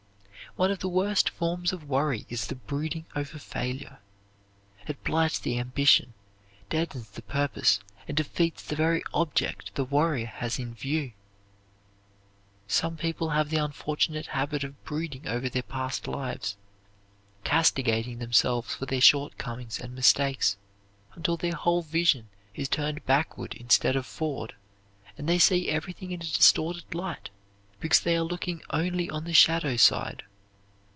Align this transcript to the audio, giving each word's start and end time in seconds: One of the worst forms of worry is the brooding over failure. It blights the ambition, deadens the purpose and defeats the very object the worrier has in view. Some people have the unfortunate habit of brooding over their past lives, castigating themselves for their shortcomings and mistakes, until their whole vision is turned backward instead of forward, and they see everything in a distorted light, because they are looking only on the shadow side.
One 0.57 0.69
of 0.69 0.79
the 0.79 0.89
worst 0.89 1.29
forms 1.29 1.71
of 1.71 1.87
worry 1.87 2.25
is 2.27 2.47
the 2.47 2.55
brooding 2.55 3.05
over 3.15 3.39
failure. 3.39 3.99
It 4.85 5.01
blights 5.05 5.39
the 5.39 5.57
ambition, 5.57 6.13
deadens 6.69 7.11
the 7.11 7.21
purpose 7.21 7.79
and 8.05 8.17
defeats 8.17 8.61
the 8.61 8.75
very 8.75 9.01
object 9.13 9.73
the 9.75 9.85
worrier 9.85 10.25
has 10.25 10.59
in 10.59 10.73
view. 10.73 11.13
Some 12.67 12.97
people 12.97 13.29
have 13.29 13.49
the 13.49 13.63
unfortunate 13.63 14.25
habit 14.25 14.65
of 14.65 14.83
brooding 14.83 15.25
over 15.25 15.47
their 15.47 15.63
past 15.63 16.05
lives, 16.05 16.57
castigating 17.45 18.19
themselves 18.19 18.75
for 18.75 18.85
their 18.85 18.99
shortcomings 18.99 19.79
and 19.79 19.95
mistakes, 19.95 20.57
until 21.13 21.37
their 21.37 21.53
whole 21.55 21.81
vision 21.81 22.27
is 22.55 22.67
turned 22.67 23.05
backward 23.05 23.53
instead 23.53 23.95
of 23.95 24.05
forward, 24.05 24.53
and 25.17 25.29
they 25.29 25.39
see 25.39 25.69
everything 25.69 26.11
in 26.11 26.19
a 26.21 26.25
distorted 26.25 26.93
light, 26.93 27.29
because 27.79 28.01
they 28.01 28.17
are 28.17 28.21
looking 28.21 28.61
only 28.71 29.09
on 29.09 29.23
the 29.23 29.33
shadow 29.33 29.77
side. 29.77 30.23